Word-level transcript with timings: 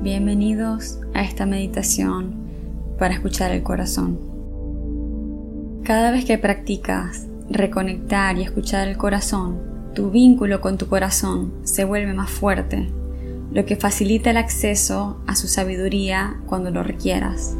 Bienvenidos 0.00 1.00
a 1.12 1.22
esta 1.22 1.44
meditación 1.44 2.32
para 3.00 3.14
escuchar 3.14 3.50
el 3.50 3.64
corazón. 3.64 4.16
Cada 5.82 6.12
vez 6.12 6.24
que 6.24 6.38
practicas 6.38 7.26
reconectar 7.50 8.38
y 8.38 8.42
escuchar 8.42 8.86
el 8.86 8.96
corazón, 8.96 9.58
tu 9.96 10.12
vínculo 10.12 10.60
con 10.60 10.78
tu 10.78 10.86
corazón 10.86 11.52
se 11.64 11.84
vuelve 11.84 12.12
más 12.12 12.30
fuerte, 12.30 12.88
lo 13.52 13.66
que 13.66 13.74
facilita 13.74 14.30
el 14.30 14.36
acceso 14.36 15.20
a 15.26 15.34
su 15.34 15.48
sabiduría 15.48 16.36
cuando 16.46 16.70
lo 16.70 16.84
requieras. 16.84 17.56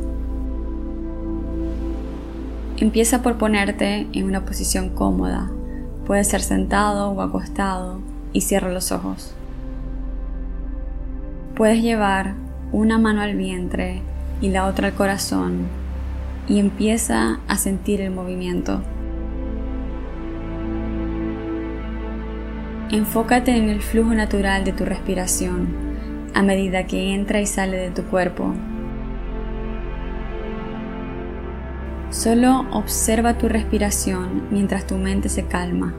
Empieza 2.76 3.20
por 3.20 3.36
ponerte 3.36 4.06
en 4.12 4.24
una 4.26 4.44
posición 4.44 4.90
cómoda, 4.90 5.50
puede 6.06 6.22
ser 6.22 6.42
sentado 6.42 7.10
o 7.10 7.20
acostado, 7.20 7.98
y 8.32 8.42
cierra 8.42 8.72
los 8.72 8.92
ojos. 8.92 9.34
Puedes 11.58 11.82
llevar 11.82 12.34
una 12.70 12.98
mano 12.98 13.20
al 13.20 13.34
vientre 13.34 14.00
y 14.40 14.50
la 14.50 14.66
otra 14.66 14.86
al 14.86 14.94
corazón 14.94 15.66
y 16.46 16.60
empieza 16.60 17.40
a 17.48 17.56
sentir 17.56 18.00
el 18.00 18.12
movimiento. 18.12 18.80
Enfócate 22.92 23.56
en 23.56 23.70
el 23.70 23.82
flujo 23.82 24.14
natural 24.14 24.64
de 24.64 24.72
tu 24.72 24.84
respiración 24.84 25.66
a 26.32 26.42
medida 26.42 26.86
que 26.86 27.12
entra 27.12 27.40
y 27.40 27.46
sale 27.46 27.76
de 27.76 27.90
tu 27.90 28.04
cuerpo. 28.04 28.54
Solo 32.10 32.66
observa 32.70 33.36
tu 33.36 33.48
respiración 33.48 34.44
mientras 34.52 34.86
tu 34.86 34.96
mente 34.96 35.28
se 35.28 35.44
calma. 35.46 35.92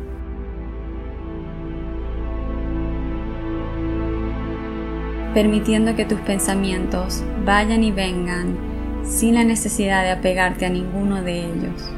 Permitiendo 5.33 5.95
que 5.95 6.05
tus 6.05 6.19
pensamientos 6.21 7.23
vayan 7.45 7.83
y 7.83 7.91
vengan 7.91 8.57
sin 9.03 9.35
la 9.35 9.43
necesidad 9.43 10.03
de 10.03 10.11
apegarte 10.11 10.65
a 10.65 10.69
ninguno 10.69 11.21
de 11.21 11.45
ellos. 11.45 11.89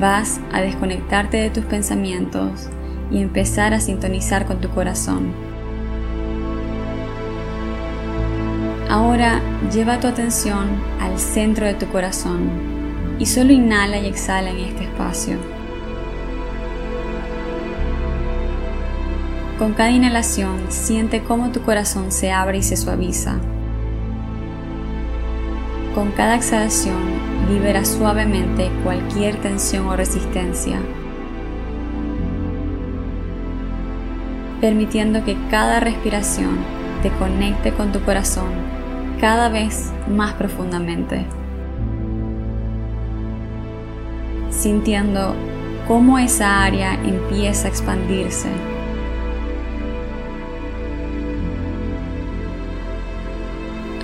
Vas 0.00 0.40
a 0.52 0.60
desconectarte 0.60 1.36
de 1.36 1.50
tus 1.50 1.64
pensamientos 1.64 2.68
y 3.10 3.20
empezar 3.20 3.74
a 3.74 3.80
sintonizar 3.80 4.46
con 4.46 4.60
tu 4.60 4.68
corazón. 4.70 5.32
Ahora 8.90 9.40
lleva 9.72 10.00
tu 10.00 10.06
atención 10.06 10.68
al 11.00 11.18
centro 11.18 11.66
de 11.66 11.74
tu 11.74 11.86
corazón 11.88 12.50
y 13.18 13.26
solo 13.26 13.52
inhala 13.52 13.98
y 13.98 14.06
exhala 14.06 14.50
en 14.50 14.58
este 14.58 14.84
espacio. 14.84 15.53
Con 19.58 19.72
cada 19.72 19.92
inhalación 19.92 20.56
siente 20.68 21.22
cómo 21.22 21.52
tu 21.52 21.62
corazón 21.62 22.10
se 22.10 22.32
abre 22.32 22.58
y 22.58 22.62
se 22.64 22.76
suaviza. 22.76 23.36
Con 25.94 26.10
cada 26.10 26.34
exhalación 26.34 26.98
libera 27.48 27.84
suavemente 27.84 28.68
cualquier 28.82 29.36
tensión 29.36 29.86
o 29.86 29.94
resistencia, 29.94 30.80
permitiendo 34.60 35.24
que 35.24 35.36
cada 35.50 35.78
respiración 35.78 36.56
te 37.04 37.10
conecte 37.10 37.72
con 37.72 37.92
tu 37.92 38.00
corazón 38.00 38.50
cada 39.20 39.50
vez 39.50 39.92
más 40.08 40.34
profundamente, 40.34 41.26
sintiendo 44.50 45.36
cómo 45.86 46.18
esa 46.18 46.64
área 46.64 46.94
empieza 46.94 47.68
a 47.68 47.70
expandirse 47.70 48.48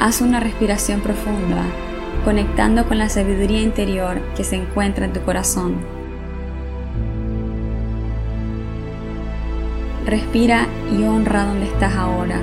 Haz 0.03 0.23
una 0.23 0.41
respiración 0.41 1.03
profunda, 1.03 1.63
conectando 2.25 2.89
con 2.89 2.97
la 2.97 3.11
sabiduría 3.11 3.61
interior 3.61 4.19
que 4.35 4.45
se 4.45 4.57
encuentra 4.57 5.05
en 5.05 5.13
tu 5.13 5.21
corazón. 5.21 5.75
Respira 10.07 10.69
y 10.91 11.03
honra 11.03 11.45
donde 11.45 11.67
estás 11.67 11.97
ahora. 11.97 12.41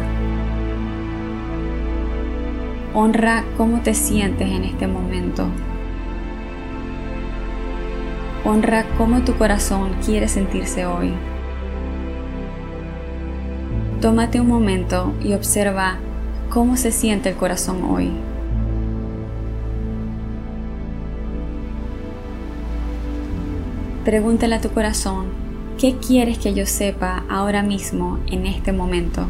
Honra 2.94 3.44
cómo 3.57 3.81
te 3.81 3.95
sientes 3.95 4.51
en 4.51 4.63
este 4.63 4.85
momento. 4.85 5.47
Honra 8.45 8.85
cómo 9.00 9.22
tu 9.22 9.34
corazón 9.34 9.95
quiere 10.06 10.28
sentirse 10.28 10.85
hoy. 10.85 11.12
Tómate 14.00 14.39
un 14.39 14.47
momento 14.47 15.16
y 15.24 15.34
observa 15.34 15.97
¿Cómo 16.57 16.75
se 16.75 16.91
siente 16.91 17.29
el 17.29 17.35
corazón 17.35 17.84
hoy? 17.84 18.09
Pregúntale 24.03 24.56
a 24.56 24.59
tu 24.59 24.69
corazón, 24.69 25.28
¿qué 25.78 25.97
quieres 25.97 26.40
que 26.40 26.56
yo 26.56 26.66
sepa 26.66 27.23
ahora 27.29 27.62
mismo, 27.62 28.18
en 28.25 28.47
este 28.47 28.72
momento? 28.72 29.28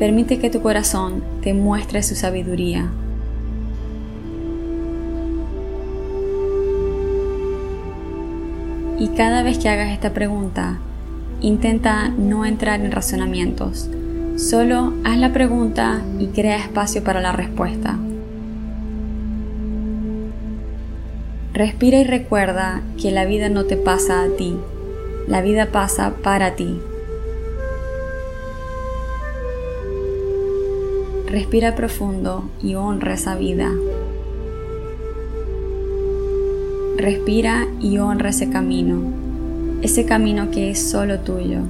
Permite 0.00 0.40
que 0.40 0.50
tu 0.50 0.62
corazón 0.62 1.22
te 1.42 1.54
muestre 1.54 2.02
su 2.02 2.16
sabiduría. 2.16 2.90
Y 9.02 9.08
cada 9.08 9.42
vez 9.42 9.58
que 9.58 9.68
hagas 9.68 9.90
esta 9.90 10.12
pregunta, 10.12 10.78
intenta 11.40 12.08
no 12.10 12.46
entrar 12.46 12.80
en 12.80 12.92
razonamientos. 12.92 13.90
Solo 14.36 14.92
haz 15.02 15.18
la 15.18 15.32
pregunta 15.32 16.02
y 16.20 16.28
crea 16.28 16.56
espacio 16.56 17.02
para 17.02 17.20
la 17.20 17.32
respuesta. 17.32 17.98
Respira 21.52 21.98
y 21.98 22.04
recuerda 22.04 22.80
que 22.96 23.10
la 23.10 23.24
vida 23.24 23.48
no 23.48 23.64
te 23.64 23.76
pasa 23.76 24.22
a 24.22 24.28
ti, 24.36 24.56
la 25.26 25.42
vida 25.42 25.72
pasa 25.72 26.12
para 26.22 26.54
ti. 26.54 26.78
Respira 31.26 31.74
profundo 31.74 32.48
y 32.62 32.76
honra 32.76 33.14
esa 33.14 33.34
vida. 33.34 33.68
Respira 37.02 37.66
y 37.80 37.98
honra 37.98 38.28
ese 38.28 38.48
camino, 38.48 39.02
ese 39.82 40.06
camino 40.06 40.52
que 40.52 40.70
es 40.70 40.88
solo 40.88 41.18
tuyo. 41.18 41.62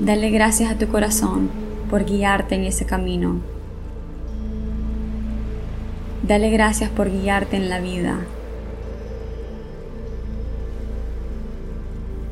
Dale 0.00 0.30
gracias 0.30 0.70
a 0.70 0.78
tu 0.78 0.86
corazón 0.86 1.50
por 1.90 2.04
guiarte 2.04 2.54
en 2.54 2.62
ese 2.62 2.86
camino. 2.86 3.40
Dale 6.22 6.50
gracias 6.50 6.90
por 6.90 7.10
guiarte 7.10 7.56
en 7.56 7.68
la 7.68 7.80
vida. 7.80 8.20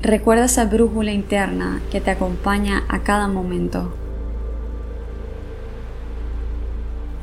Recuerda 0.02 0.44
esa 0.44 0.66
brújula 0.66 1.10
interna 1.10 1.80
que 1.90 2.00
te 2.00 2.12
acompaña 2.12 2.84
a 2.86 3.00
cada 3.00 3.26
momento. 3.26 3.92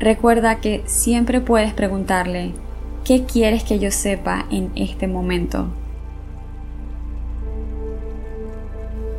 Recuerda 0.04 0.56
que 0.56 0.82
siempre 0.84 1.40
puedes 1.40 1.72
preguntarle, 1.72 2.52
¿qué 3.06 3.24
quieres 3.24 3.64
que 3.64 3.78
yo 3.78 3.90
sepa 3.90 4.44
en 4.50 4.70
este 4.76 5.08
momento? 5.08 5.68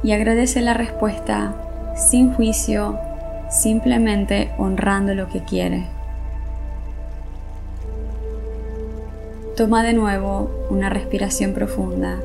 Y 0.03 0.12
agradece 0.12 0.62
la 0.62 0.75
respuesta 0.75 1.56
sin 1.97 2.31
juicio, 2.34 3.00
simplemente 3.49 4.52
honrando 4.59 5.16
lo 5.16 5.28
que 5.28 5.43
quiere. 5.43 5.87
Toma 9.58 9.82
de 9.82 9.93
nuevo 9.93 10.52
una 10.70 10.91
respiración 10.91 11.53
profunda 11.53 12.20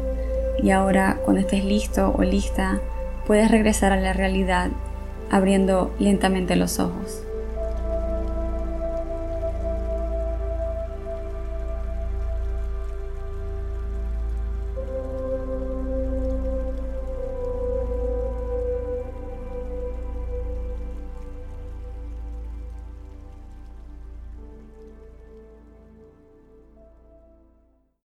y 0.63 0.71
ahora 0.71 1.17
cuando 1.25 1.41
estés 1.41 1.65
listo 1.65 2.15
o 2.15 2.25
lista 2.25 2.79
puedes 3.27 3.51
regresar 3.51 3.93
a 3.93 4.01
la 4.03 4.13
realidad 4.13 4.69
abriendo 5.31 5.95
lentamente 5.99 6.57
los 6.57 6.79
ojos. 6.79 7.23